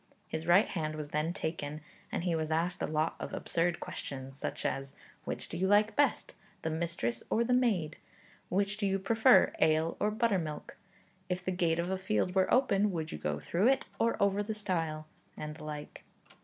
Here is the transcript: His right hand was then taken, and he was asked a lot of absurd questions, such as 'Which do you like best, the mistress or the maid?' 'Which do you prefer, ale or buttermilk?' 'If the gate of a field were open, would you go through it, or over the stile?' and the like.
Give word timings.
His 0.27 0.47
right 0.47 0.67
hand 0.67 0.95
was 0.95 1.09
then 1.09 1.31
taken, 1.31 1.79
and 2.11 2.23
he 2.23 2.33
was 2.35 2.49
asked 2.49 2.81
a 2.81 2.87
lot 2.87 3.15
of 3.19 3.33
absurd 3.35 3.79
questions, 3.79 4.35
such 4.35 4.65
as 4.65 4.93
'Which 5.25 5.47
do 5.47 5.57
you 5.57 5.67
like 5.67 5.95
best, 5.95 6.33
the 6.63 6.71
mistress 6.71 7.21
or 7.29 7.43
the 7.43 7.53
maid?' 7.53 7.97
'Which 8.49 8.77
do 8.77 8.87
you 8.87 8.97
prefer, 8.97 9.53
ale 9.59 9.97
or 9.99 10.09
buttermilk?' 10.09 10.75
'If 11.29 11.45
the 11.45 11.51
gate 11.51 11.77
of 11.77 11.91
a 11.91 11.99
field 11.99 12.33
were 12.33 12.51
open, 12.51 12.89
would 12.91 13.11
you 13.11 13.19
go 13.19 13.39
through 13.39 13.67
it, 13.67 13.85
or 13.99 14.17
over 14.19 14.41
the 14.41 14.55
stile?' 14.55 15.05
and 15.37 15.53
the 15.57 15.65
like. 15.65 16.03